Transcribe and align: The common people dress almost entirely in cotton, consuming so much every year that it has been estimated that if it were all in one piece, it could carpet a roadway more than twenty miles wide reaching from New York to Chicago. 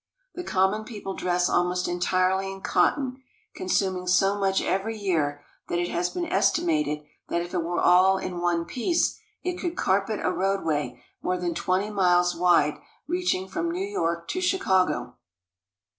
The 0.33 0.43
common 0.43 0.83
people 0.83 1.13
dress 1.13 1.47
almost 1.47 1.87
entirely 1.87 2.51
in 2.51 2.61
cotton, 2.61 3.21
consuming 3.53 4.07
so 4.07 4.35
much 4.39 4.59
every 4.59 4.97
year 4.97 5.43
that 5.67 5.77
it 5.77 5.89
has 5.89 6.09
been 6.09 6.25
estimated 6.25 7.03
that 7.29 7.41
if 7.43 7.53
it 7.53 7.61
were 7.63 7.79
all 7.79 8.17
in 8.17 8.41
one 8.41 8.65
piece, 8.65 9.19
it 9.43 9.57
could 9.59 9.77
carpet 9.77 10.19
a 10.23 10.31
roadway 10.31 11.03
more 11.21 11.37
than 11.37 11.53
twenty 11.53 11.91
miles 11.91 12.35
wide 12.35 12.79
reaching 13.07 13.47
from 13.47 13.69
New 13.69 13.85
York 13.85 14.27
to 14.29 14.41
Chicago. 14.41 15.17